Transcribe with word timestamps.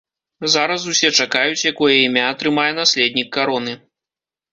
Зараз 0.53 0.85
усе 0.91 1.09
чакаюць, 1.25 1.67
якое 1.71 1.97
імя 2.07 2.23
атрымае 2.31 2.65
наследнік 2.79 3.29
кароны. 3.37 3.75